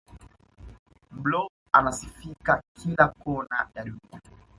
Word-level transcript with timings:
blob 1.11 1.49
anasifika 1.71 2.61
kila 2.81 3.07
kona 3.07 3.67
ya 3.75 3.83
dunia 3.83 4.21